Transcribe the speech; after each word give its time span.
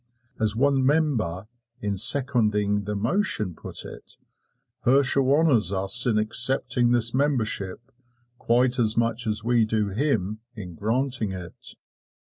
As 0.39 0.55
one 0.55 0.83
member 0.83 1.47
in 1.79 1.95
seconding 1.95 2.85
the 2.85 2.95
motion 2.95 3.53
put 3.53 3.85
it, 3.85 4.17
"Herschel 4.81 5.31
honors 5.31 5.71
us 5.71 6.07
in 6.07 6.17
accepting 6.17 6.89
this 6.89 7.13
membership, 7.13 7.91
quite 8.39 8.79
as 8.79 8.97
much 8.97 9.27
as 9.27 9.43
we 9.43 9.63
do 9.63 9.89
him 9.89 10.39
in 10.55 10.73
granting 10.73 11.33
it." 11.33 11.75